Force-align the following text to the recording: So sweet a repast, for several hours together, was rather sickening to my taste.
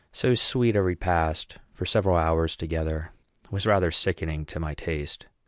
So 0.11 0.33
sweet 0.33 0.75
a 0.75 0.81
repast, 0.81 1.59
for 1.75 1.85
several 1.85 2.15
hours 2.17 2.55
together, 2.55 3.11
was 3.51 3.67
rather 3.67 3.91
sickening 3.91 4.45
to 4.47 4.59
my 4.59 4.73
taste. 4.73 5.27